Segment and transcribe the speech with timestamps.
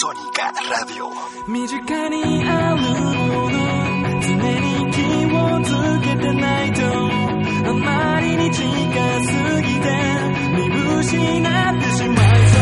[0.00, 1.10] Sónica Radio.
[1.46, 3.50] 身近にあるもの
[4.20, 5.68] 常に気をつ
[6.00, 6.80] けてないと
[7.68, 8.62] あまりに近
[9.26, 9.86] すぎて
[10.56, 12.61] 見失ってしまいそう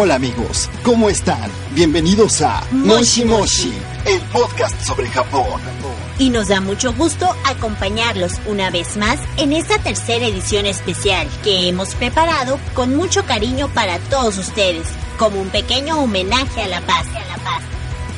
[0.00, 1.50] Hola amigos, ¿cómo están?
[1.72, 3.72] Bienvenidos a Moshi Moshi,
[4.06, 5.60] el podcast sobre Japón.
[6.20, 11.68] y nos da mucho gusto acompañarlos una vez más en esta tercera edición especial que
[11.68, 14.86] hemos preparado con mucho cariño para todos ustedes,
[15.18, 17.04] como un pequeño homenaje a la paz.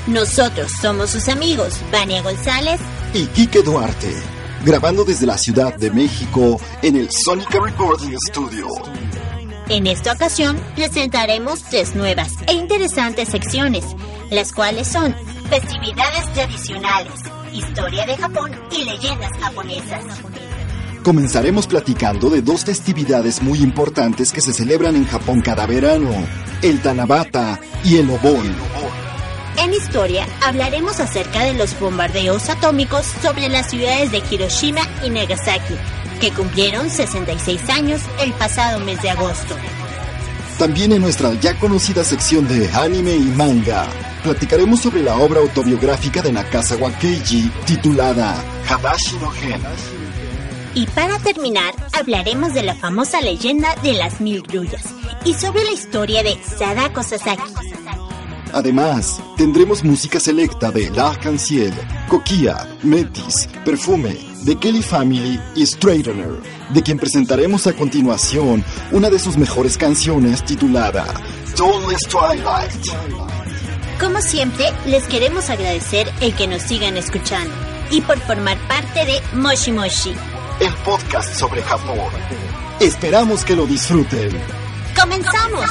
[0.06, 2.78] Nosotros somos sus amigos, Vania González,
[3.14, 4.14] Y Quique Duarte,
[4.66, 8.66] grabando desde la Ciudad de México en el Sónica Recording Studio.
[9.70, 13.84] En esta ocasión presentaremos tres nuevas e interesantes secciones,
[14.28, 15.14] las cuales son
[15.48, 17.12] festividades tradicionales,
[17.52, 20.04] historia de Japón y leyendas japonesas.
[21.04, 26.10] Comenzaremos platicando de dos festividades muy importantes que se celebran en Japón cada verano,
[26.62, 28.52] el Tanabata y el Obon.
[29.56, 35.74] En historia hablaremos acerca de los bombardeos atómicos sobre las ciudades de Hiroshima y Nagasaki,
[36.20, 39.56] que cumplieron 66 años el pasado mes de agosto.
[40.58, 43.86] También en nuestra ya conocida sección de anime y manga,
[44.22, 48.36] platicaremos sobre la obra autobiográfica de Nakazawa Keiji titulada
[48.68, 49.62] Hadashi no Gen.
[50.74, 54.84] Y para terminar, hablaremos de la famosa leyenda de las mil grullas
[55.24, 57.42] y sobre la historia de Sadako Sasaki.
[58.52, 61.72] Además, tendremos música selecta de L'Arc-en-Ciel,
[62.08, 66.40] Kokia, Metis, Perfume, The Kelly Family y Straightener,
[66.72, 71.04] de quien presentaremos a continuación una de sus mejores canciones titulada
[71.56, 72.86] Dawnless Twilight.
[74.00, 77.52] Como siempre, les queremos agradecer el que nos sigan escuchando
[77.90, 80.14] y por formar parte de Moshi Moshi.
[80.60, 81.98] el podcast sobre Japón.
[82.80, 84.30] Esperamos que lo disfruten.
[84.98, 85.68] ¡Comenzamos!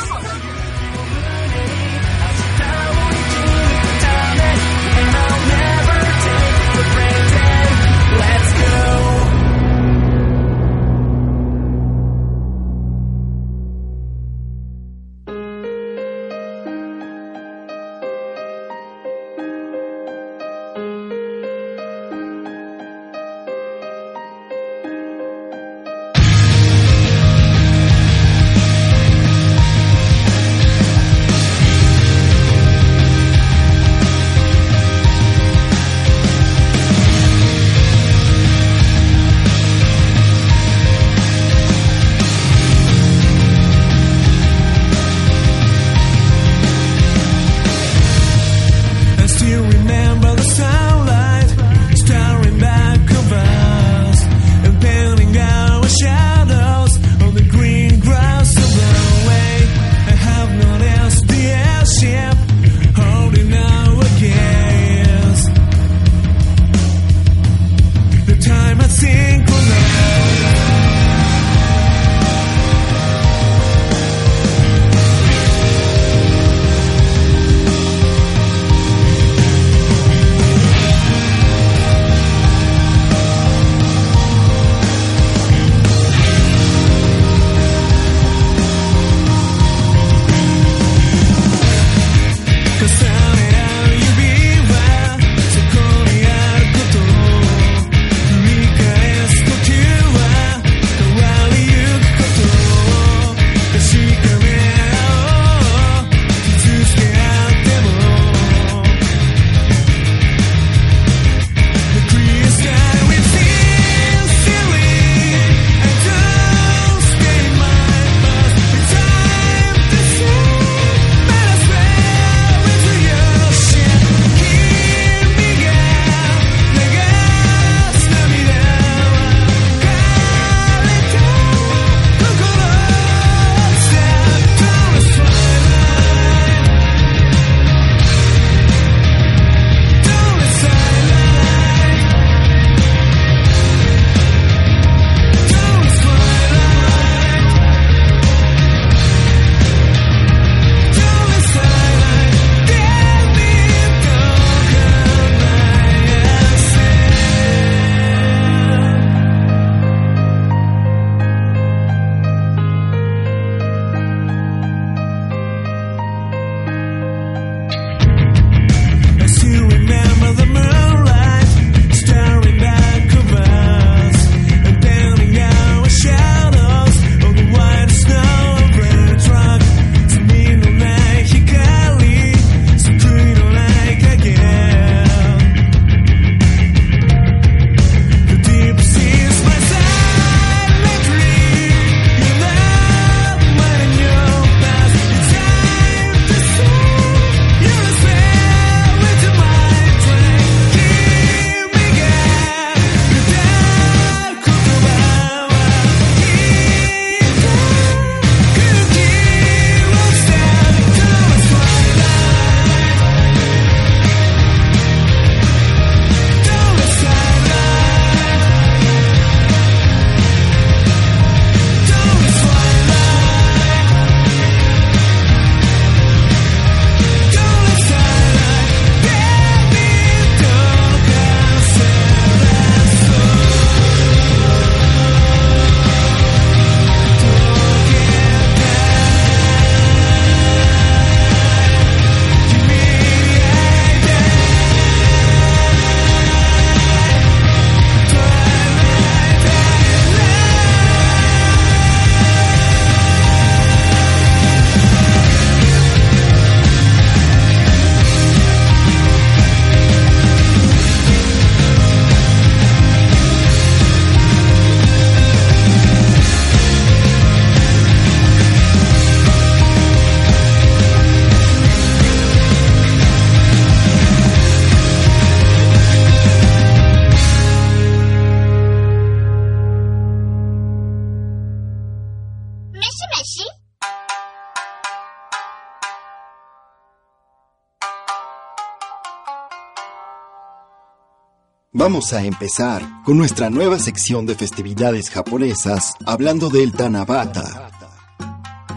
[291.80, 297.72] Vamos a empezar con nuestra nueva sección de festividades japonesas hablando del Tanabata.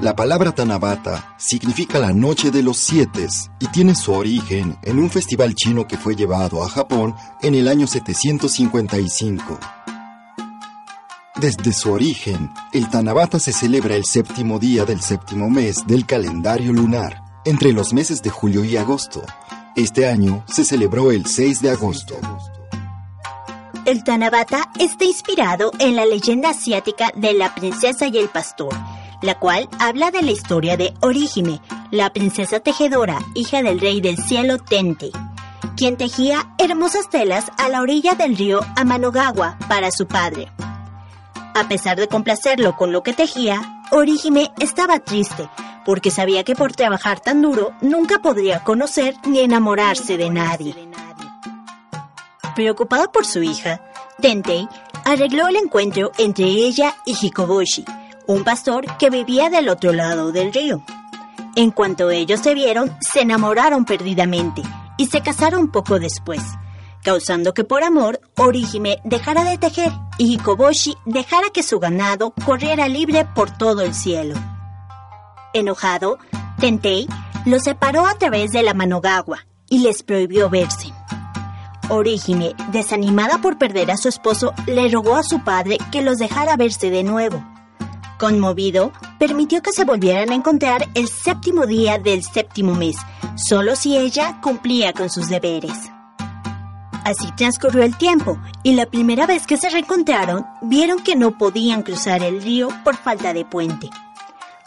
[0.00, 3.26] La palabra Tanabata significa la noche de los siete
[3.58, 7.66] y tiene su origen en un festival chino que fue llevado a Japón en el
[7.66, 9.58] año 755.
[11.40, 16.72] Desde su origen, el Tanabata se celebra el séptimo día del séptimo mes del calendario
[16.72, 19.22] lunar, entre los meses de julio y agosto.
[19.74, 22.14] Este año se celebró el 6 de agosto.
[23.84, 28.72] El Tanabata está inspirado en la leyenda asiática de la princesa y el pastor,
[29.22, 34.18] la cual habla de la historia de Orihime, la princesa tejedora, hija del rey del
[34.18, 35.10] cielo Tente,
[35.76, 40.46] quien tejía hermosas telas a la orilla del río Amanogawa para su padre.
[41.56, 45.48] A pesar de complacerlo con lo que tejía, Orihime estaba triste,
[45.84, 50.88] porque sabía que por trabajar tan duro nunca podría conocer ni enamorarse de nadie.
[52.54, 53.80] Preocupado por su hija,
[54.20, 54.68] Tentei
[55.04, 57.84] arregló el encuentro entre ella y Hikoboshi,
[58.26, 60.84] un pastor que vivía del otro lado del río.
[61.56, 64.62] En cuanto ellos se vieron, se enamoraron perdidamente
[64.98, 66.42] y se casaron poco después,
[67.02, 72.86] causando que por amor Orihime dejara de tejer y Hikoboshi dejara que su ganado corriera
[72.86, 74.34] libre por todo el cielo.
[75.54, 76.18] Enojado,
[76.58, 77.06] Tentei
[77.46, 80.92] los separó a través de la Manogawa y les prohibió verse.
[81.88, 86.56] Orihime, desanimada por perder a su esposo, le rogó a su padre que los dejara
[86.56, 87.44] verse de nuevo.
[88.18, 92.96] Conmovido, permitió que se volvieran a encontrar el séptimo día del séptimo mes,
[93.34, 95.90] solo si ella cumplía con sus deberes.
[97.04, 101.82] Así transcurrió el tiempo, y la primera vez que se reencontraron, vieron que no podían
[101.82, 103.90] cruzar el río por falta de puente.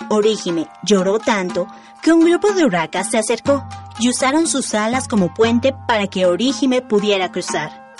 [0.09, 1.67] Orihime lloró tanto
[2.01, 3.65] que un grupo de urracas se acercó
[3.99, 7.93] y usaron sus alas como puente para que Orihime pudiera cruzar.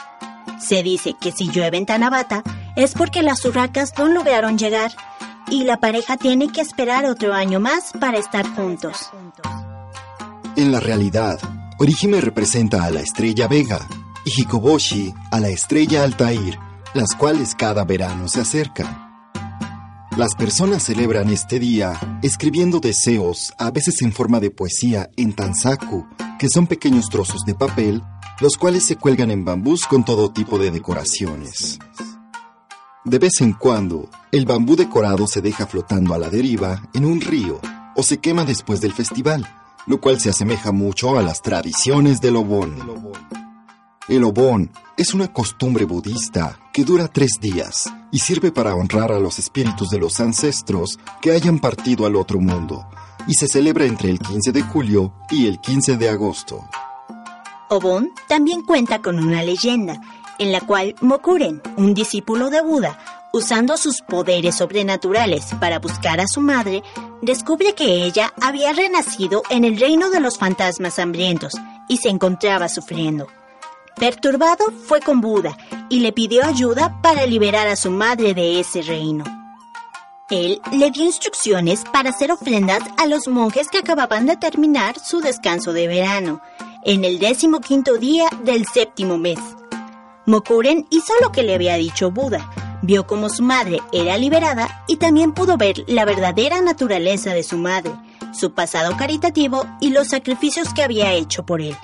[0.60, 2.44] Se dice que si llueve en Tanabata
[2.76, 4.92] es porque las urracas no lograron llegar
[5.50, 9.12] y la pareja tiene que esperar otro año más para estar juntos.
[10.56, 11.38] En la realidad,
[11.78, 13.80] Orihime representa a la estrella Vega
[14.24, 16.58] y Hikoboshi a la estrella Altair,
[16.94, 19.05] las cuales cada verano se acercan.
[20.18, 26.08] Las personas celebran este día escribiendo deseos, a veces en forma de poesía, en tansaku,
[26.40, 28.02] que son pequeños trozos de papel,
[28.40, 31.80] los cuales se cuelgan en bambús con todo tipo de decoraciones.
[33.04, 37.20] De vez en cuando, el bambú decorado se deja flotando a la deriva en un
[37.20, 37.60] río
[37.98, 39.46] o se quema después del festival,
[39.86, 42.74] lo cual se asemeja mucho a las tradiciones del Obon.
[44.08, 49.20] El Obon es una costumbre budista que dura tres días y sirve para honrar a
[49.20, 52.88] los espíritus de los ancestros que hayan partido al otro mundo,
[53.26, 56.70] y se celebra entre el 15 de julio y el 15 de agosto.
[57.72, 60.00] Obon también cuenta con una leyenda,
[60.38, 63.00] en la cual Mokuren, un discípulo de Buda,
[63.34, 66.84] usando sus poderes sobrenaturales para buscar a su madre,
[67.24, 71.56] descubre que ella había renacido en el reino de los fantasmas hambrientos
[71.90, 73.26] y se encontraba sufriendo.
[73.98, 75.58] Perturbado, fue con Buda
[75.90, 79.24] y le pidió ayuda para liberar a su madre de ese reino.
[80.30, 85.22] Él le dio instrucciones para hacer ofrendas a los monjes que acababan de terminar su
[85.22, 86.42] descanso de verano,
[86.84, 89.40] en el décimo quinto día del séptimo mes.
[90.26, 94.98] Mokuren hizo lo que le había dicho Buda, vio cómo su madre era liberada y
[94.98, 97.92] también pudo ver la verdadera naturaleza de su madre,
[98.34, 101.78] su pasado caritativo y los sacrificios que había hecho por él.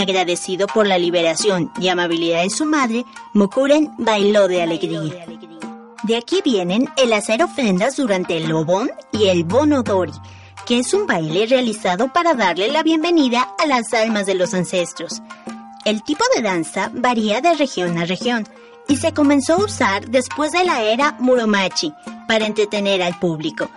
[0.00, 3.04] Agradecido por la liberación y amabilidad de su madre,
[3.34, 5.26] Mokuren bailó de alegría.
[6.04, 10.14] De aquí vienen el hacer ofrendas durante el Obon y el Bonodori,
[10.64, 15.20] que es un baile realizado para darle la bienvenida a las almas de los ancestros.
[15.84, 18.48] El tipo de danza varía de región a región
[18.88, 21.92] y se comenzó a usar después de la era Muromachi
[22.26, 23.68] para entretener al público,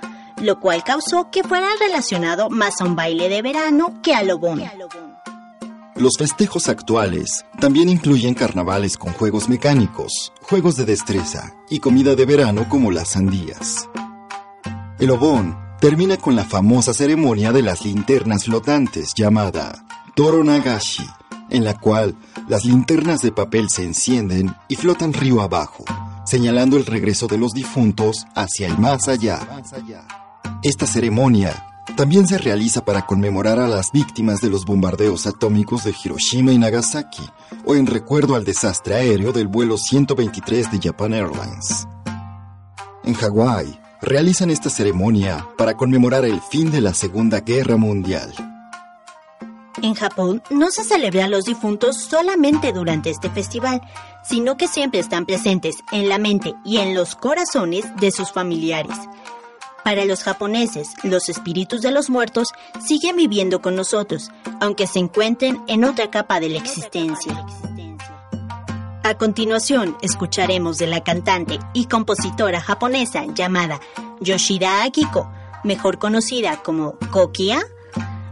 [0.42, 4.64] lo cual causó que fuera relacionado más a un baile de verano que al Obon.
[5.96, 12.26] Los festejos actuales también incluyen carnavales con juegos mecánicos, juegos de destreza y comida de
[12.26, 13.88] verano como las sandías.
[14.98, 19.86] El Obon termina con la famosa ceremonia de las linternas flotantes llamada
[20.16, 21.06] Toro Nagashi,
[21.52, 22.16] en la cual
[22.48, 25.86] las linternas de papel se encienden y flotan río abajo,
[26.26, 29.48] señalando el regreso de los difuntos hacia el más allá.
[30.64, 35.94] Esta ceremonia también se realiza para conmemorar a las víctimas de los bombardeos atómicos de
[36.04, 37.30] Hiroshima y Nagasaki,
[37.66, 41.88] o en recuerdo al desastre aéreo del vuelo 123 de Japan Airlines.
[43.04, 48.34] En Hawái, realizan esta ceremonia para conmemorar el fin de la Segunda Guerra Mundial.
[49.82, 53.82] En Japón no se celebra a los difuntos solamente durante este festival,
[54.24, 58.98] sino que siempre están presentes en la mente y en los corazones de sus familiares.
[59.84, 62.50] Para los japoneses, los espíritus de los muertos
[62.86, 67.46] siguen viviendo con nosotros, aunque se encuentren en otra capa de la existencia.
[69.04, 73.82] A continuación, escucharemos de la cantante y compositora japonesa llamada
[74.22, 75.30] Yoshida Akiko,
[75.66, 77.62] mejor conocida como Kokia,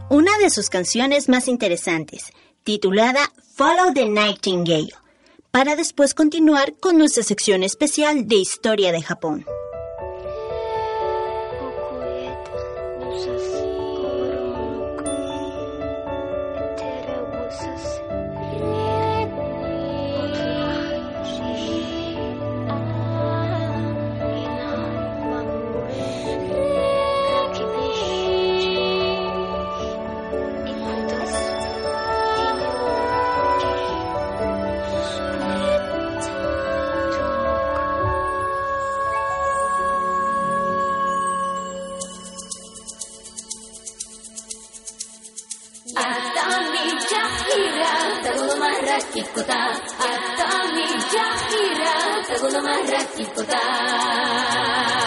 [0.10, 2.31] una de sus canciones más interesantes,
[2.63, 3.20] titulada
[3.55, 4.93] Follow the Nightingale,
[5.51, 9.46] para después continuar con nuestra sección especial de Historia de Japón.
[13.12, 13.61] 1945,
[53.01, 55.00] Francisco Tal.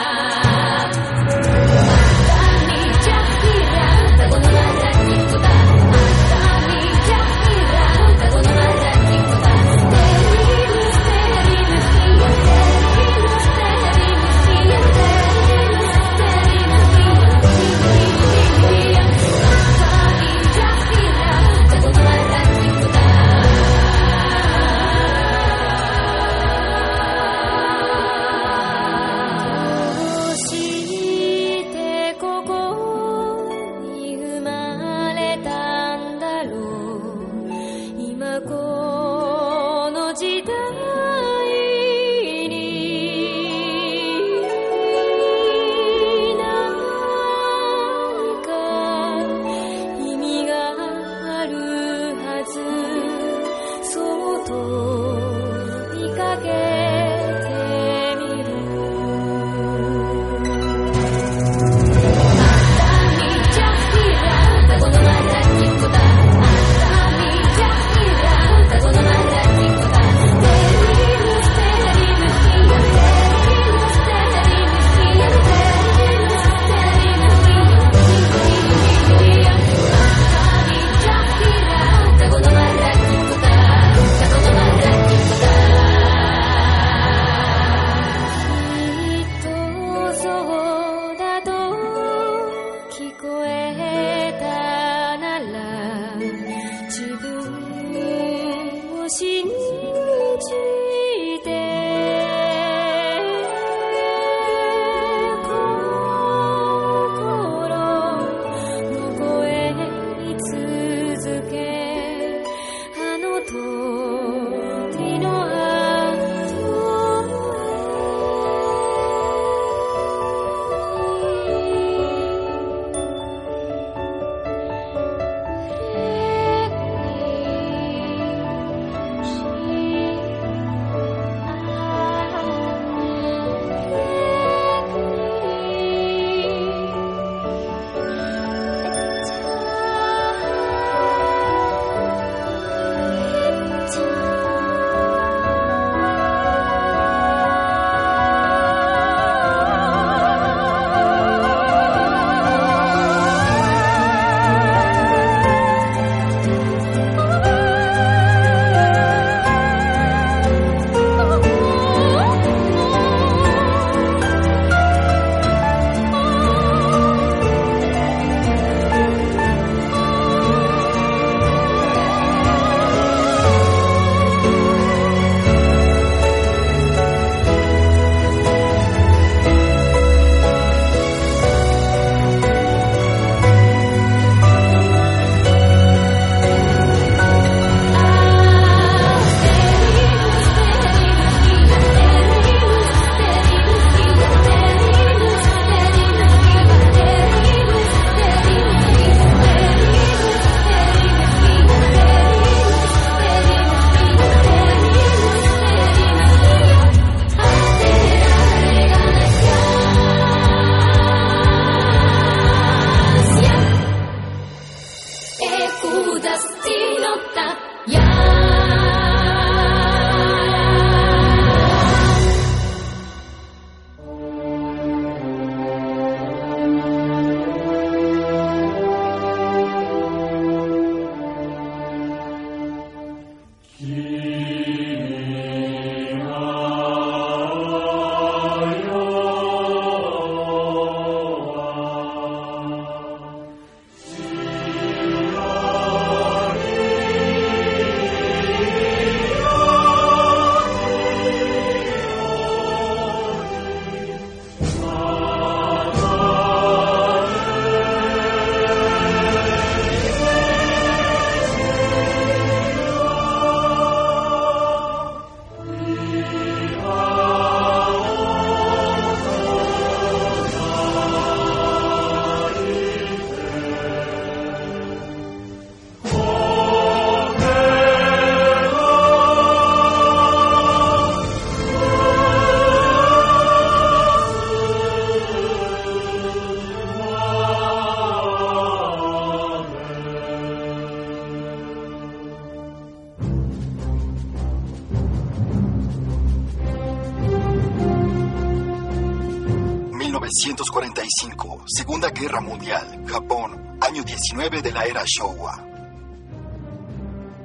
[305.05, 305.75] Showa.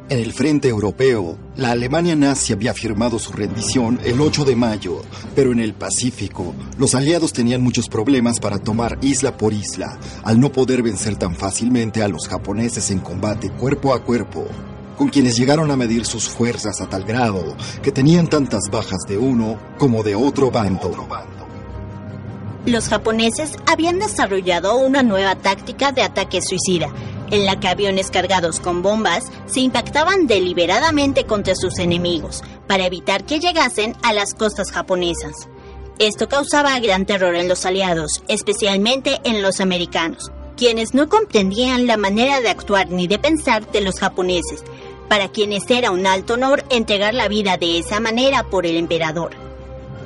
[0.09, 5.03] En el frente europeo, la Alemania nazi había firmado su rendición el 8 de mayo,
[5.35, 10.39] pero en el Pacífico, los aliados tenían muchos problemas para tomar isla por isla, al
[10.39, 14.47] no poder vencer tan fácilmente a los japoneses en combate cuerpo a cuerpo,
[14.97, 19.19] con quienes llegaron a medir sus fuerzas a tal grado que tenían tantas bajas de
[19.19, 20.91] uno como de otro bando.
[22.65, 26.91] Los japoneses habían desarrollado una nueva táctica de ataque suicida,
[27.31, 33.25] en la que aviones cargados con bombas se impactaban deliberadamente contra sus enemigos para evitar
[33.25, 35.47] que llegasen a las costas japonesas.
[35.99, 41.97] Esto causaba gran terror en los aliados, especialmente en los americanos, quienes no comprendían la
[41.97, 44.63] manera de actuar ni de pensar de los japoneses,
[45.09, 49.31] para quienes era un alto honor entregar la vida de esa manera por el emperador.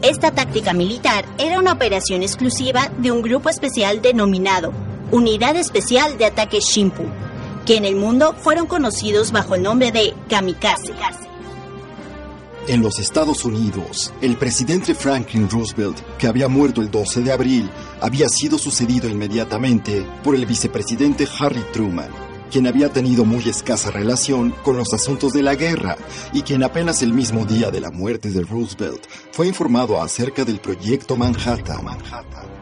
[0.01, 4.73] Esta táctica militar era una operación exclusiva de un grupo especial denominado
[5.13, 7.03] Unidad Especial de Ataque Shimpu,
[7.67, 10.91] que en el mundo fueron conocidos bajo el nombre de Kamikaze.
[12.67, 17.69] En los Estados Unidos, el presidente Franklin Roosevelt, que había muerto el 12 de abril,
[18.01, 22.09] había sido sucedido inmediatamente por el vicepresidente Harry Truman,
[22.49, 25.95] quien había tenido muy escasa relación con los asuntos de la guerra
[26.33, 30.59] y quien apenas el mismo día de la muerte de Roosevelt fue informado acerca del
[30.59, 32.52] proyecto Manhattan.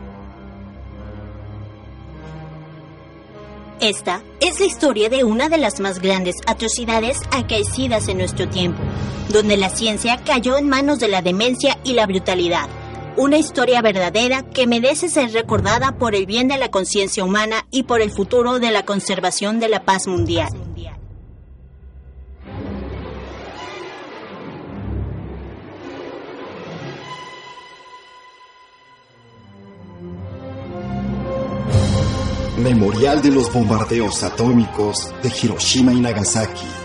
[3.82, 8.80] Esta es la historia de una de las más grandes atrocidades acaecidas en nuestro tiempo,
[9.30, 12.70] donde la ciencia cayó en manos de la demencia y la brutalidad
[13.18, 17.84] una historia verdadera que merece ser recordada por el bien de la conciencia humana y
[17.84, 20.50] por el futuro de la conservación de la paz mundial.
[32.62, 36.81] Memorial de los bombardeos atómicos de Hiroshima y Nagasaki.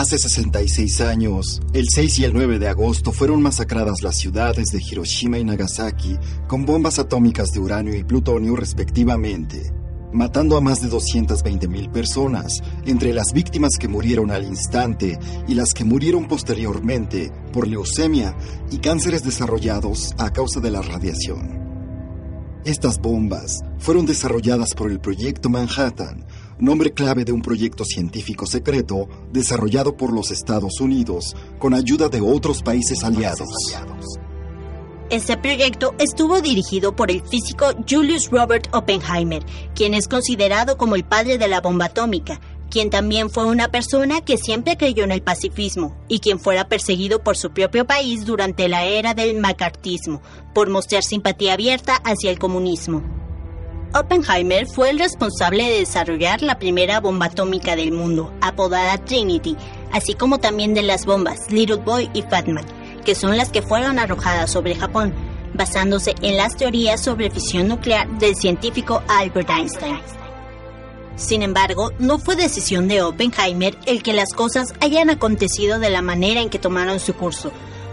[0.00, 4.80] Hace 66 años, el 6 y el 9 de agosto fueron masacradas las ciudades de
[4.80, 6.16] Hiroshima y Nagasaki
[6.48, 9.74] con bombas atómicas de uranio y plutonio respectivamente,
[10.10, 15.74] matando a más de 220.000 personas, entre las víctimas que murieron al instante y las
[15.74, 18.34] que murieron posteriormente por leucemia
[18.70, 21.60] y cánceres desarrollados a causa de la radiación.
[22.64, 26.26] Estas bombas fueron desarrolladas por el Proyecto Manhattan,
[26.60, 32.20] nombre clave de un proyecto científico secreto desarrollado por los Estados Unidos con ayuda de
[32.20, 33.48] otros países aliados.
[35.10, 39.44] Este proyecto estuvo dirigido por el físico Julius Robert Oppenheimer,
[39.74, 44.20] quien es considerado como el padre de la bomba atómica, quien también fue una persona
[44.20, 48.68] que siempre creyó en el pacifismo y quien fuera perseguido por su propio país durante
[48.68, 50.22] la era del macartismo
[50.54, 53.02] por mostrar simpatía abierta hacia el comunismo.
[53.92, 59.56] Oppenheimer fue el responsable de desarrollar la primera bomba atómica del mundo, apodada Trinity,
[59.90, 62.64] así como también de las bombas Little Boy y Fatman,
[63.04, 65.12] que son las que fueron arrojadas sobre Japón,
[65.54, 69.98] basándose en las teorías sobre fisión nuclear del científico Albert Einstein.
[71.16, 76.00] Sin embargo, no fue decisión de Oppenheimer el que las cosas hayan acontecido de la
[76.00, 77.50] manera en que tomaron su curso,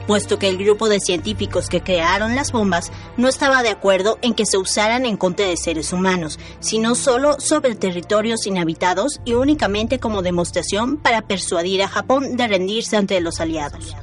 [0.08, 4.34] puesto que el grupo de científicos que crearon las bombas no estaba de acuerdo en
[4.34, 10.00] que se usaran en contra de seres humanos, sino solo sobre territorios inhabitados y únicamente
[10.00, 13.96] como demostración para persuadir a Japón de rendirse ante los aliados.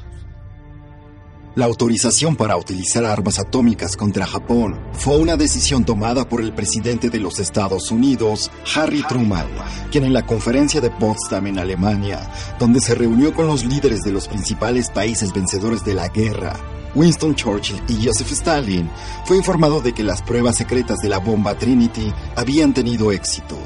[1.56, 7.10] La autorización para utilizar armas atómicas contra Japón fue una decisión tomada por el presidente
[7.10, 9.46] de los Estados Unidos, Harry Truman,
[9.92, 14.10] quien en la conferencia de Potsdam en Alemania, donde se reunió con los líderes de
[14.10, 16.56] los principales países vencedores de la guerra,
[16.96, 18.90] Winston Churchill y Joseph Stalin,
[19.24, 23.56] fue informado de que las pruebas secretas de la bomba Trinity habían tenido éxito.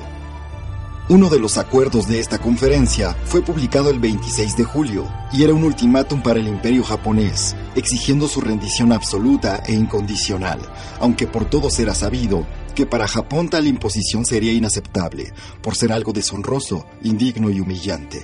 [1.11, 5.55] Uno de los acuerdos de esta conferencia fue publicado el 26 de julio y era
[5.55, 10.61] un ultimátum para el imperio japonés, exigiendo su rendición absoluta e incondicional,
[11.01, 16.13] aunque por todos era sabido que para Japón tal imposición sería inaceptable, por ser algo
[16.13, 18.23] deshonroso, indigno y humillante.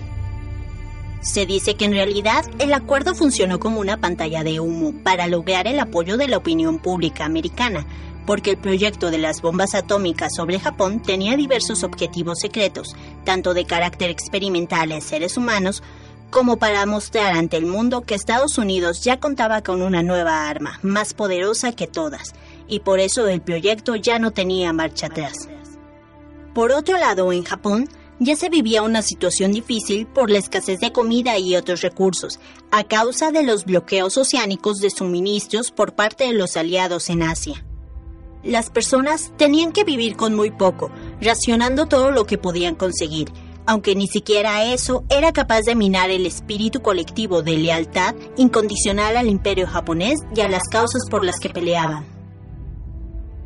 [1.21, 5.67] Se dice que en realidad el acuerdo funcionó como una pantalla de humo para lograr
[5.67, 7.87] el apoyo de la opinión pública americana,
[8.27, 13.64] porque el proyecto de las bombas atómicas sobre Japón tenía diversos objetivos secretos, tanto de
[13.64, 15.83] carácter experimental en seres humanos,
[16.31, 20.79] como para mostrar ante el mundo que Estados Unidos ya contaba con una nueva arma,
[20.83, 22.35] más poderosa que todas,
[22.69, 25.49] y por eso el proyecto ya no tenía marcha atrás.
[26.55, 30.93] Por otro lado, en Japón, ya se vivía una situación difícil por la escasez de
[30.93, 36.33] comida y otros recursos, a causa de los bloqueos oceánicos de suministros por parte de
[36.33, 37.65] los aliados en Asia
[38.45, 43.33] las personas tenían que vivir con muy poco, racionando todo lo que podían conseguir,
[43.66, 49.29] aunque ni siquiera eso era capaz de minar el espíritu colectivo de lealtad incondicional al
[49.29, 52.05] imperio japonés y a las causas por las que peleaban.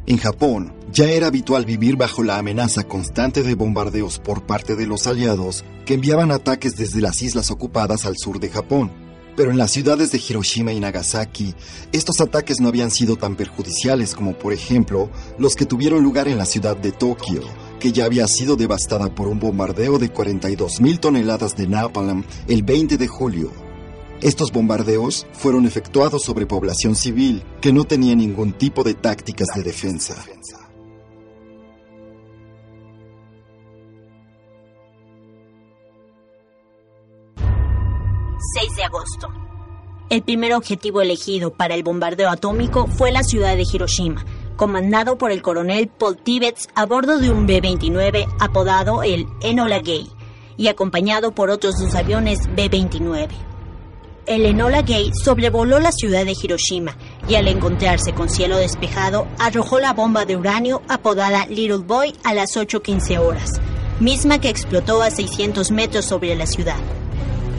[0.06, 4.86] En Japón, ya era habitual vivir bajo la amenaza constante de bombardeos por parte de
[4.86, 9.56] los aliados que enviaban ataques desde las islas ocupadas al sur de Japón pero en
[9.56, 11.54] las ciudades de Hiroshima y Nagasaki,
[11.92, 16.38] estos ataques no habían sido tan perjudiciales como, por ejemplo, los que tuvieron lugar en
[16.38, 17.42] la ciudad de Tokio,
[17.78, 22.96] que ya había sido devastada por un bombardeo de 42.000 toneladas de napalm el 20
[22.96, 23.50] de julio.
[24.20, 29.62] Estos bombardeos fueron efectuados sobre población civil que no tenía ningún tipo de tácticas de
[29.62, 30.16] defensa.
[38.54, 39.28] 6 de agosto.
[40.10, 44.24] El primer objetivo elegido para el bombardeo atómico fue la ciudad de Hiroshima,
[44.58, 50.10] comandado por el coronel Paul Tibbets a bordo de un B-29 apodado el Enola Gay
[50.58, 53.28] y acompañado por otros dos aviones B-29.
[54.26, 56.96] El Enola Gay sobrevoló la ciudad de Hiroshima
[57.28, 62.34] y al encontrarse con cielo despejado arrojó la bomba de uranio apodada Little Boy a
[62.34, 63.60] las 8.15 horas,
[64.00, 66.76] misma que explotó a 600 metros sobre la ciudad.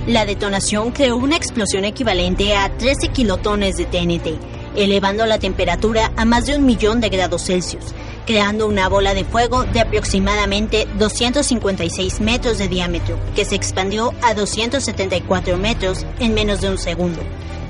[0.05, 6.25] La detonación creó una explosión equivalente a 13 kilotones de TNT, elevando la temperatura a
[6.25, 7.93] más de un millón de grados Celsius,
[8.25, 14.33] creando una bola de fuego de aproximadamente 256 metros de diámetro, que se expandió a
[14.33, 17.19] 274 metros en menos de un segundo,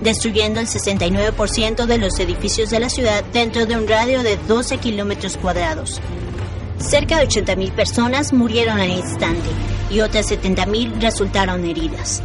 [0.02, 4.78] destruyendo el 69% de los edificios de la ciudad dentro de un radio de 12
[4.78, 6.00] kilómetros cuadrados.
[6.78, 9.50] Cerca de 80.000 personas murieron al instante
[9.89, 12.22] y otras 70.000 resultaron heridas.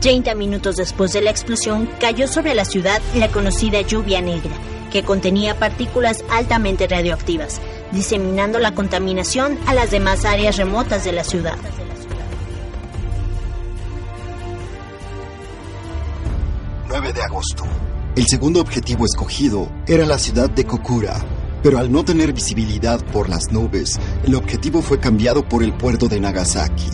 [0.00, 4.52] 30 minutos después de la explosión cayó sobre la ciudad la conocida lluvia negra,
[4.90, 7.60] que contenía partículas altamente radioactivas,
[7.92, 11.56] diseminando la contaminación a las demás áreas remotas de la ciudad.
[16.88, 17.62] ...9 de agosto.
[18.16, 21.24] El segundo objetivo escogido era la ciudad de Kokura,
[21.62, 26.08] pero al no tener visibilidad por las nubes, el objetivo fue cambiado por el puerto
[26.08, 26.90] de Nagasaki.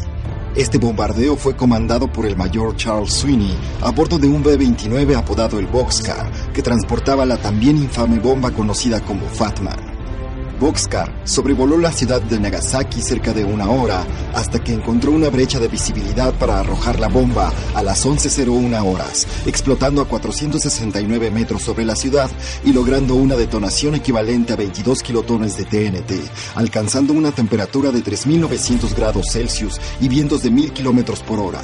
[0.56, 5.58] Este bombardeo fue comandado por el mayor Charles Sweeney a bordo de un B-29 apodado
[5.58, 9.85] el Boxcar, que transportaba la también infame bomba conocida como Fatman.
[10.58, 15.58] Boxcar sobrevoló la ciudad de Nagasaki cerca de una hora hasta que encontró una brecha
[15.60, 21.84] de visibilidad para arrojar la bomba a las 11.01 horas, explotando a 469 metros sobre
[21.84, 22.30] la ciudad
[22.64, 26.12] y logrando una detonación equivalente a 22 kilotones de TNT,
[26.54, 31.62] alcanzando una temperatura de 3.900 grados Celsius y vientos de 1.000 kilómetros por hora.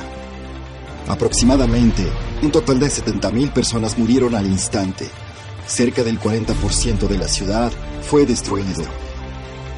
[1.09, 2.07] Aproximadamente,
[2.43, 5.09] un total de 70.000 personas murieron al instante.
[5.73, 8.85] Cerca del 40% de la ciudad fue destruido.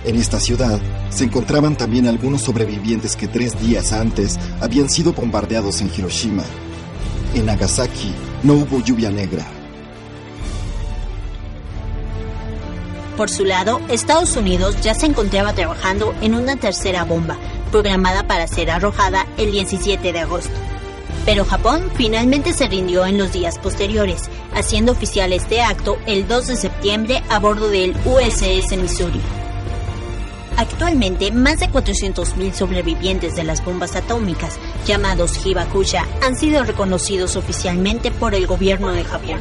[0.04, 5.80] En esta ciudad se encontraban también algunos sobrevivientes que tres días antes habían sido bombardeados
[5.83, 6.42] en Hiroshima.
[7.37, 9.46] En Nagasaki, no hubo lluvia negra.
[13.16, 17.37] Por su lado, Estados Unidos ya se encontraba trabajando en una tercera bomba,
[17.70, 20.73] programada para ser arrojada el 17 de agosto.
[21.24, 26.48] Pero Japón finalmente se rindió en los días posteriores, haciendo oficial este acto el 2
[26.48, 29.20] de septiembre a bordo del USS Missouri.
[30.56, 38.10] Actualmente, más de 400.000 sobrevivientes de las bombas atómicas, llamados Hibakusha, han sido reconocidos oficialmente
[38.10, 39.40] por el gobierno de Japón.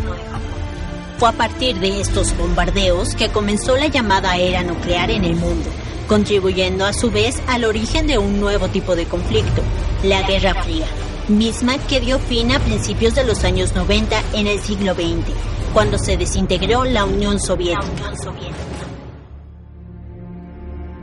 [1.19, 5.69] Fue a partir de estos bombardeos que comenzó la llamada era nuclear en el mundo,
[6.07, 9.61] contribuyendo a su vez al origen de un nuevo tipo de conflicto,
[10.03, 10.87] la Guerra Fría,
[11.29, 15.33] misma que dio fin a principios de los años 90 en el siglo XX,
[15.73, 18.13] cuando se desintegró la Unión Soviética.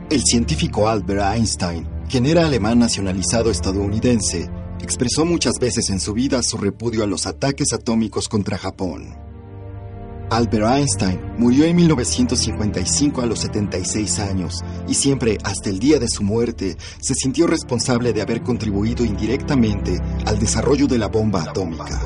[0.09, 4.49] El científico Albert Einstein, quien era alemán nacionalizado estadounidense,
[4.81, 9.30] expresó muchas veces en su vida su repudio a los ataques atómicos contra Japón.
[10.31, 16.07] Albert Einstein murió en 1955 a los 76 años y siempre, hasta el día de
[16.07, 21.99] su muerte, se sintió responsable de haber contribuido indirectamente al desarrollo de la bomba atómica.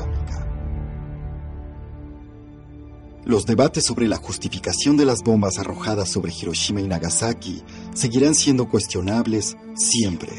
[3.24, 7.62] Los debates sobre la justificación de las bombas arrojadas sobre Hiroshima y Nagasaki
[7.94, 10.32] seguirán siendo cuestionables siempre,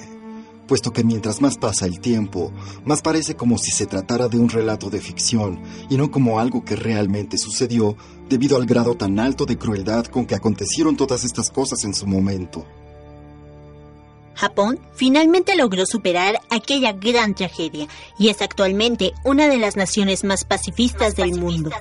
[0.67, 2.51] puesto que mientras más pasa el tiempo,
[2.85, 6.63] más parece como si se tratara de un relato de ficción y no como algo
[6.63, 7.95] que realmente sucedió
[8.29, 12.05] debido al grado tan alto de crueldad con que acontecieron todas estas cosas en su
[12.05, 12.65] momento.
[14.35, 17.87] Japón finalmente logró superar aquella gran tragedia
[18.19, 21.71] y es actualmente una de las naciones más pacifistas del mundo.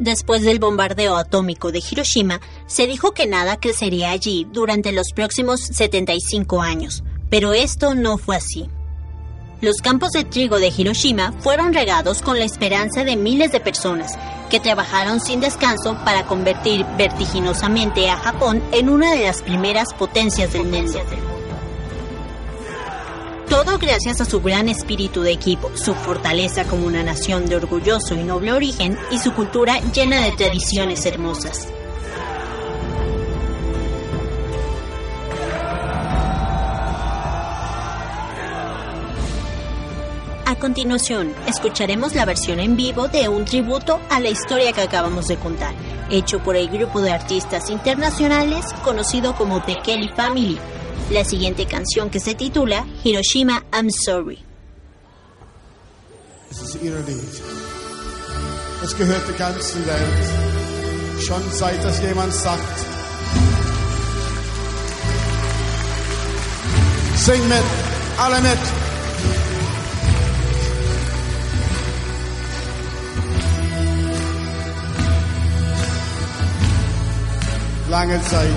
[0.00, 5.60] Después del bombardeo atómico de Hiroshima, se dijo que nada crecería allí durante los próximos
[5.60, 8.68] 75 años, pero esto no fue así.
[9.62, 14.12] Los campos de trigo de Hiroshima fueron regados con la esperanza de miles de personas
[14.50, 20.52] que trabajaron sin descanso para convertir vertiginosamente a Japón en una de las primeras potencias
[20.52, 21.00] del mundo.
[23.48, 28.14] Todo gracias a su gran espíritu de equipo, su fortaleza como una nación de orgulloso
[28.14, 31.68] y noble origen y su cultura llena de tradiciones hermosas.
[40.56, 45.26] A continuación, escucharemos la versión en vivo de un tributo a la historia que acabamos
[45.26, 45.74] de contar,
[46.08, 50.58] hecho por el grupo de artistas internacionales conocido como The Kelly Family,
[51.10, 54.42] la siguiente canción que se titula Hiroshima I'm Sorry.
[67.14, 68.85] Sing.
[77.98, 78.50] Lange Zeit.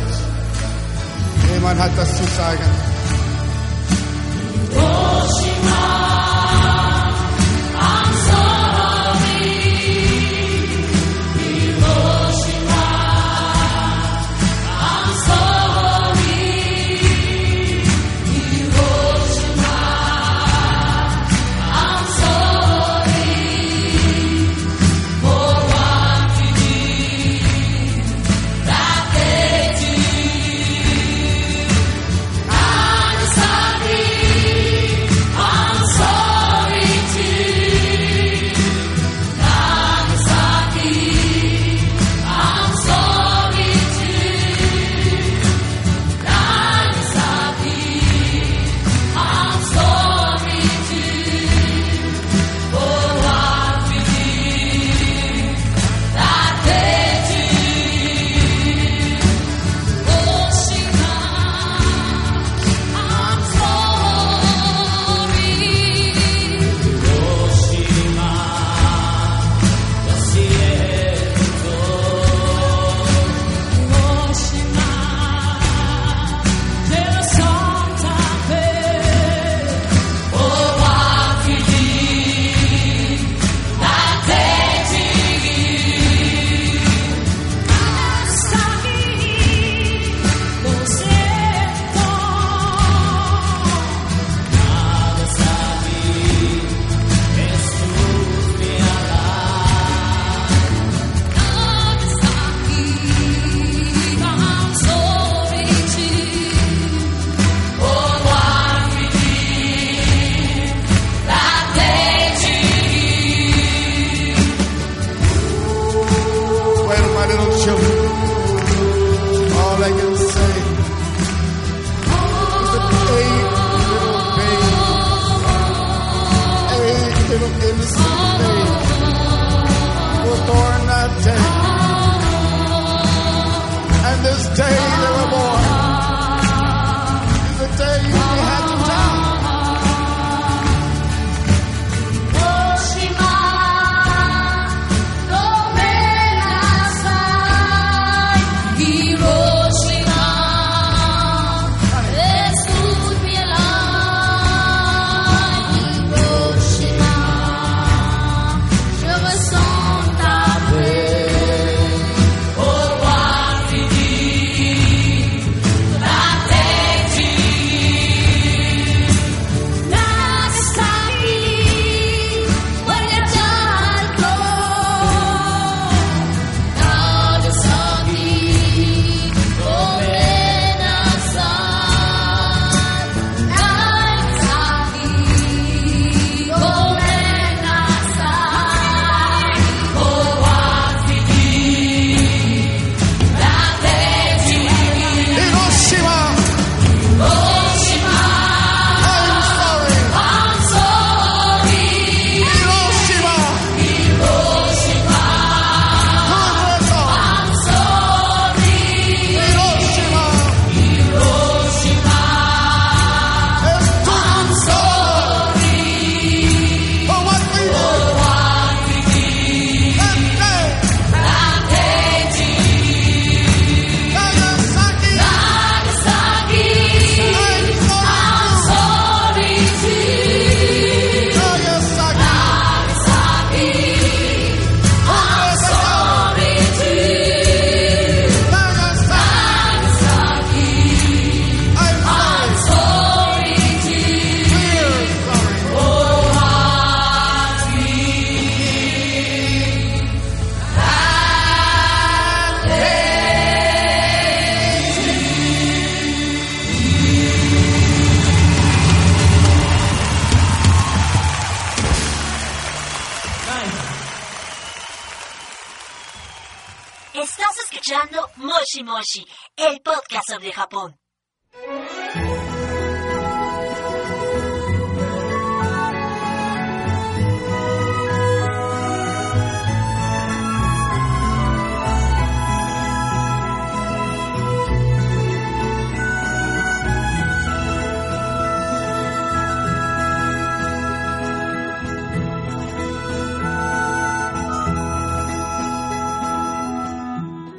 [1.53, 2.65] Jemand hat das zu sagen.
[4.75, 5.88] I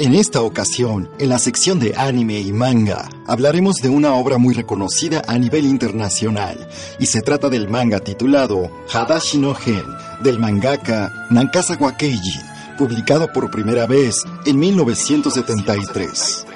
[0.01, 4.55] En esta ocasión, en la sección de anime y manga, hablaremos de una obra muy
[4.55, 9.85] reconocida a nivel internacional, y se trata del manga titulado Hadashi no Gen,
[10.23, 12.41] del mangaka Nankasawa Keiji,
[12.79, 16.47] publicado por primera vez en 1973.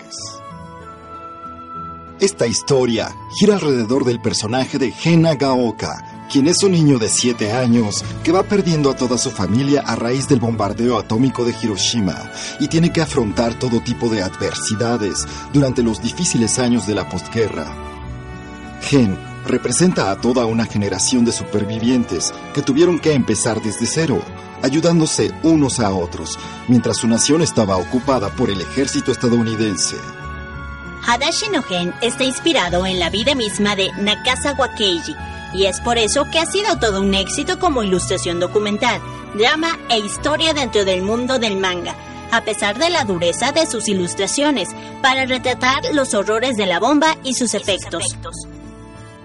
[2.21, 7.53] Esta historia gira alrededor del personaje de Gen Nagaoka, quien es un niño de 7
[7.53, 12.31] años que va perdiendo a toda su familia a raíz del bombardeo atómico de Hiroshima
[12.61, 17.67] y tiene que afrontar todo tipo de adversidades durante los difíciles años de la postguerra.
[18.81, 24.21] Gen representa a toda una generación de supervivientes que tuvieron que empezar desde cero,
[24.63, 29.97] ayudándose unos a otros, mientras su nación estaba ocupada por el ejército estadounidense.
[31.07, 35.15] Hadashi no Gen está inspirado en la vida misma de Nakazawa Keiji
[35.55, 39.01] y es por eso que ha sido todo un éxito como ilustración documental,
[39.35, 41.95] drama e historia dentro del mundo del manga,
[42.33, 44.69] a pesar de la dureza de sus ilustraciones,
[45.01, 48.17] para retratar los horrores de la bomba y sus efectos.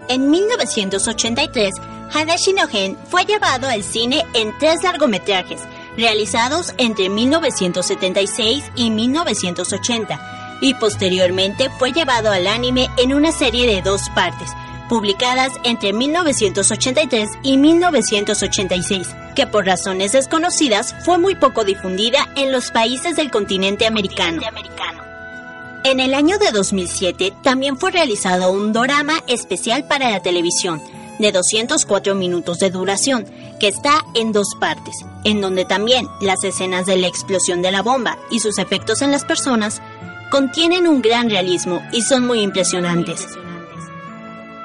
[0.08, 1.74] En 1983,
[2.14, 5.62] Hadashi no Gen fue llevado al cine en tres largometrajes,
[5.98, 13.82] realizados entre 1976 y 1980 y posteriormente fue llevado al anime en una serie de
[13.82, 14.50] dos partes,
[14.90, 22.72] publicadas entre 1983 y 1986, que por razones desconocidas fue muy poco difundida en los
[22.72, 24.42] países del continente americano.
[25.86, 30.82] En el año de 2007 también fue realizado un dorama especial para la televisión,
[31.20, 33.26] de 204 minutos de duración,
[33.60, 37.82] que está en dos partes, en donde también las escenas de la explosión de la
[37.82, 39.82] bomba y sus efectos en las personas
[40.32, 43.26] contienen un gran realismo y son muy impresionantes.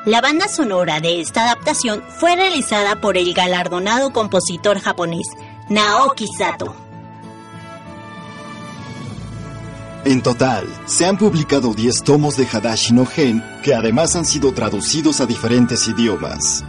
[0.07, 5.27] La banda sonora de esta adaptación fue realizada por el galardonado compositor japonés
[5.71, 6.77] Naoki Sato.
[10.05, 14.53] En total, se han publicado 10 tomos de Hadashi no Gen que además han sido
[14.53, 16.63] traducidos a diferentes idiomas.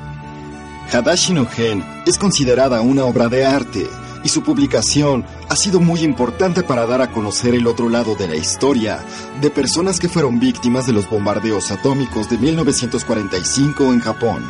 [0.94, 3.86] Hadashi no Gen es considerada una obra de arte
[4.26, 8.28] y su publicación ha sido muy importante para dar a conocer el otro lado de
[8.28, 9.06] la historia
[9.40, 14.44] de personas que fueron víctimas de los bombardeos atómicos de 1945 en Japón.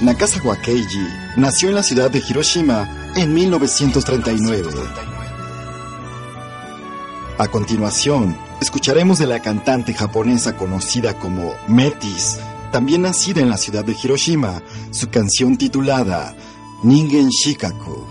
[0.00, 4.68] Nakazawa Keiji nació en la ciudad de Hiroshima en 1939.
[7.38, 12.40] A continuación, escucharemos de la cantante japonesa conocida como Metis,
[12.72, 14.60] también nacida en la ciudad de Hiroshima,
[14.90, 16.34] su canción titulada
[16.82, 18.06] Ningen Shikaku.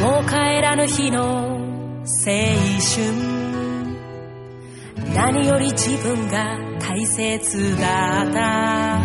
[0.00, 1.60] もう帰らぬ日の
[2.02, 2.06] 青
[2.82, 3.32] 春。
[5.14, 9.00] 何より自分が大切だった。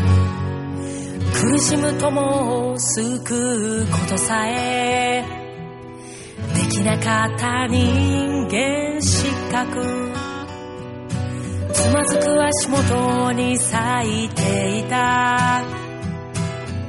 [1.39, 5.23] 苦しむ友を救うことさえ。
[6.55, 10.16] できなかった人間失格。
[11.77, 15.63] つまずく足元に咲いていた。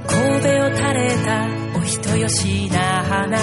[0.07, 3.39] 神戸を垂れたお人よしな花。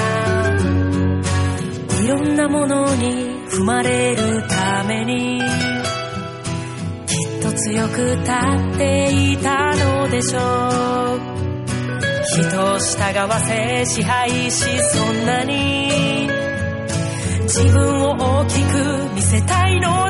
[2.04, 5.40] いろんなものに踏まれるために
[7.06, 10.42] きっと強く立っていたのでしょう。
[12.26, 16.28] 人を従わせ支配しそんなに
[17.44, 20.05] 自分を大きく見せたいの。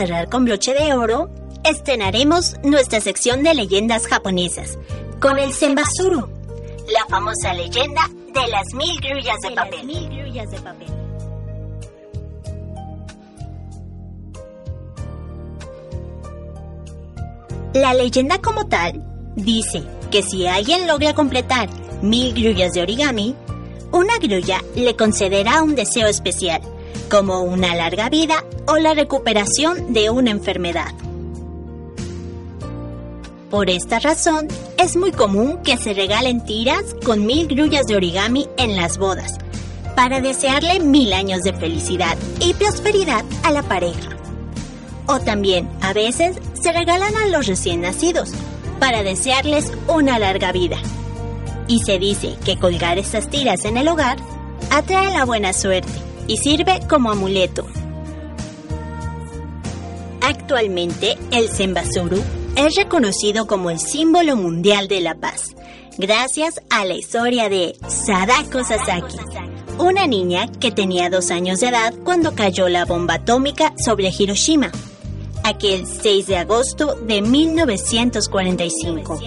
[0.00, 1.28] Cerrar con broche de oro,
[1.62, 4.78] estrenaremos nuestra sección de leyendas japonesas
[5.20, 6.26] con el Senbasuru,
[6.90, 8.00] la famosa leyenda
[8.32, 9.50] de las mil grullas de
[10.60, 10.86] papel.
[17.74, 19.04] La leyenda como tal
[19.36, 21.68] dice que si alguien logra completar
[22.00, 23.36] mil grullas de origami,
[23.92, 26.62] una grulla le concederá un deseo especial,
[27.10, 30.94] como una larga vida o la recuperación de una enfermedad.
[33.50, 34.46] Por esta razón,
[34.78, 39.38] es muy común que se regalen tiras con mil grullas de origami en las bodas,
[39.96, 44.16] para desearle mil años de felicidad y prosperidad a la pareja.
[45.06, 48.30] O también, a veces, se regalan a los recién nacidos,
[48.78, 50.78] para desearles una larga vida.
[51.66, 54.18] Y se dice que colgar estas tiras en el hogar
[54.70, 57.66] atrae la buena suerte y sirve como amuleto.
[60.22, 62.22] Actualmente, el Senbasuru
[62.54, 65.56] es reconocido como el símbolo mundial de la paz,
[65.98, 69.16] gracias a la historia de Sadako Sasaki,
[69.78, 74.70] una niña que tenía dos años de edad cuando cayó la bomba atómica sobre Hiroshima,
[75.42, 79.18] aquel 6 de agosto de 1945.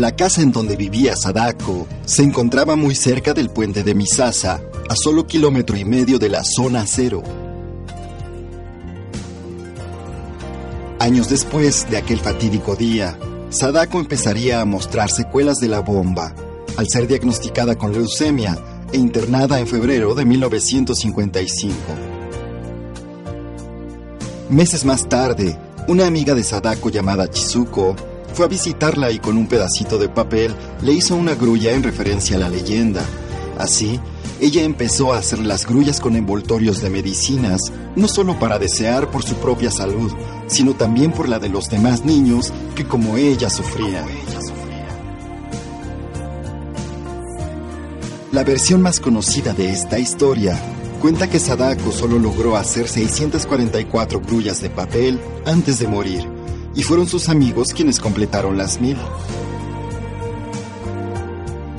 [0.00, 4.96] La casa en donde vivía Sadako se encontraba muy cerca del puente de Misasa, a
[4.96, 7.22] solo kilómetro y medio de la zona cero.
[10.98, 13.18] Años después de aquel fatídico día,
[13.50, 16.34] Sadako empezaría a mostrar secuelas de la bomba,
[16.78, 18.56] al ser diagnosticada con leucemia
[18.94, 21.74] e internada en febrero de 1955.
[24.48, 27.96] Meses más tarde, una amiga de Sadako llamada Chizuko
[28.32, 32.36] fue a visitarla y con un pedacito de papel le hizo una grulla en referencia
[32.36, 33.04] a la leyenda.
[33.58, 34.00] Así,
[34.40, 39.22] ella empezó a hacer las grullas con envoltorios de medicinas, no solo para desear por
[39.22, 40.10] su propia salud,
[40.46, 44.06] sino también por la de los demás niños que como ella sufrían.
[48.32, 50.56] La versión más conocida de esta historia
[51.00, 56.28] cuenta que Sadako solo logró hacer 644 grullas de papel antes de morir,
[56.80, 58.96] y fueron sus amigos quienes completaron las mil.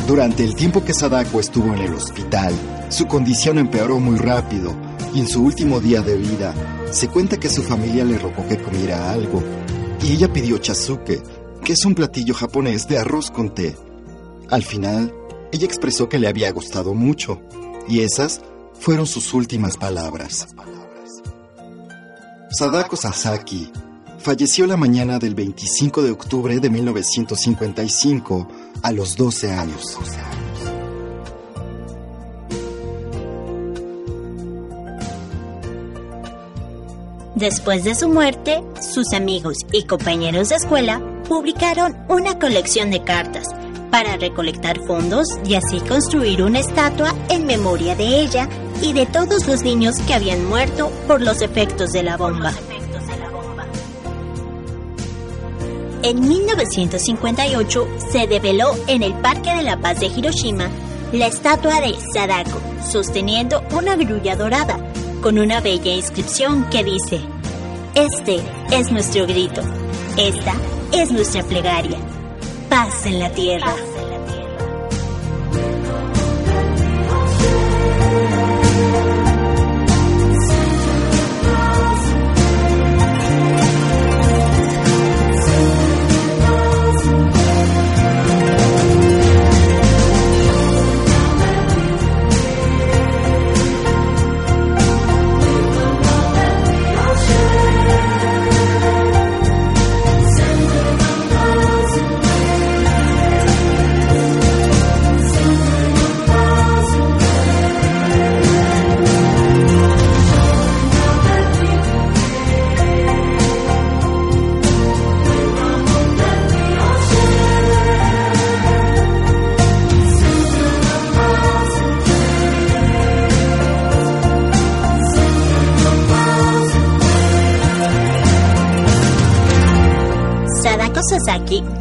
[0.08, 2.54] Durante el tiempo que Sadako estuvo en el hospital,
[2.90, 4.76] su condición empeoró muy rápido
[5.12, 6.54] y en su último día de vida
[6.92, 9.42] se cuenta que su familia le rogó que comiera algo
[10.04, 11.24] y ella pidió chazuke,
[11.64, 13.76] que es un platillo japonés de arroz con té.
[14.52, 15.12] Al final,
[15.52, 17.42] ella expresó que le había gustado mucho
[17.88, 18.42] y esas
[18.80, 20.48] fueron sus últimas palabras.
[22.52, 23.72] Sadako Sasaki
[24.22, 28.48] falleció la mañana del 25 de octubre de 1955
[28.84, 29.98] a los 12 años.
[37.36, 43.48] Después de su muerte, sus amigos y compañeros de escuela publicaron una colección de cartas
[43.90, 48.48] para recolectar fondos y así construir una estatua en memoria de ella
[48.82, 52.54] y de todos los niños que habían muerto por los efectos de la bomba.
[56.04, 60.68] En 1958 se develó en el Parque de la Paz de Hiroshima
[61.12, 64.80] la estatua de Sadako, sosteniendo una grulla dorada,
[65.22, 67.22] con una bella inscripción que dice,
[67.94, 68.40] Este
[68.72, 69.62] es nuestro grito,
[70.18, 70.54] esta
[70.92, 72.00] es nuestra plegaria,
[72.68, 73.76] paz en la tierra.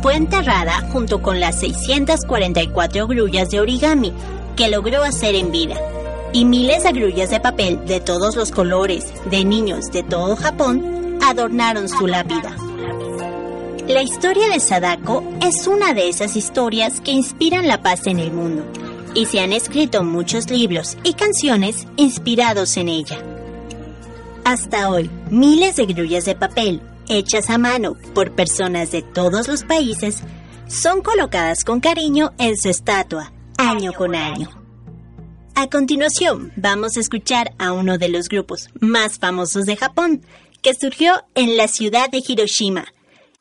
[0.03, 4.13] Fue enterrada junto con las 644 grullas de origami
[4.57, 5.77] que logró hacer en vida
[6.33, 11.19] y miles de grullas de papel de todos los colores de niños de todo Japón
[11.23, 12.57] adornaron su lápida.
[13.87, 18.33] La historia de Sadako es una de esas historias que inspiran la paz en el
[18.33, 18.65] mundo
[19.15, 23.19] y se han escrito muchos libros y canciones inspirados en ella.
[24.45, 26.81] Hasta hoy, miles de grullas de papel
[27.11, 30.23] hechas a mano por personas de todos los países
[30.69, 34.49] son colocadas con cariño en su estatua, año con año.
[35.57, 40.25] A continuación, vamos a escuchar a uno de los grupos más famosos de Japón,
[40.63, 42.87] que surgió en la ciudad de Hiroshima,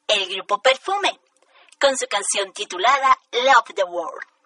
[0.08, 1.20] el grupo Perfume,
[1.80, 4.39] con su canción titulada Love the World.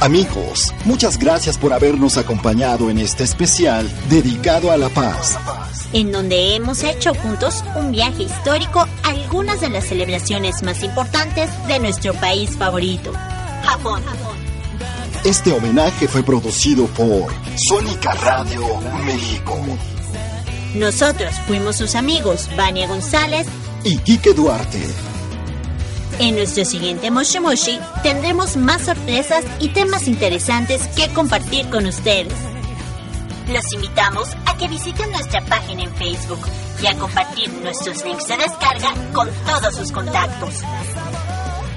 [0.00, 5.38] Amigos, muchas gracias por habernos acompañado en este especial dedicado a la paz.
[5.94, 11.48] en donde hemos hecho juntos un viaje histórico a algunas de las celebraciones más importantes
[11.68, 13.12] de nuestro país favorito,
[13.64, 14.02] Japón.
[15.24, 17.32] Este homenaje fue producido por
[17.68, 18.62] Sónica Radio
[19.06, 19.58] México
[20.74, 23.46] Nosotros fuimos sus amigos, Vania González.
[23.84, 24.82] y Quique Duarte.
[26.20, 32.32] En nuestro siguiente Moshi Moshi tendremos más sorpresas y temas interesantes que compartir con ustedes.
[33.48, 36.40] Los invitamos a que visiten nuestra página en Facebook
[36.82, 40.62] y a compartir nuestros links de descarga con todos sus contactos.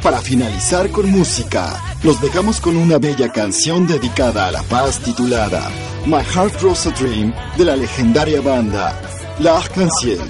[0.04, 5.68] Para finalizar con música, los dejamos con una bella canción dedicada a la paz titulada
[6.06, 9.02] My Heart Grows a Dream de la legendaria banda
[9.40, 10.22] La Arc-en-Ciel.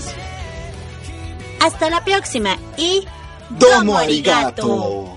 [1.60, 3.06] Hasta la próxima y
[3.50, 5.17] Domo arigato.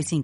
[0.01, 0.23] 906985.